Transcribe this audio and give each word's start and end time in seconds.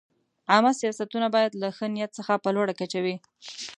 عامه 0.51 0.71
سیاستونه 0.79 1.27
باید 1.35 1.51
له 1.61 1.67
ښه 1.75 1.85
نیت 1.93 2.11
څخه 2.19 2.33
په 2.43 2.49
لوړه 2.55 2.73
کچه 2.79 2.99
وي. 3.05 3.15